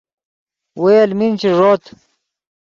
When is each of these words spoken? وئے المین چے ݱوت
وئے 0.81 0.95
المین 1.07 1.33
چے 1.39 1.49
ݱوت 1.57 1.83